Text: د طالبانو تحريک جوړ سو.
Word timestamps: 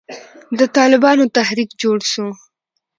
د 0.59 0.61
طالبانو 0.77 1.25
تحريک 1.37 1.69
جوړ 1.81 1.97
سو. 2.11 2.27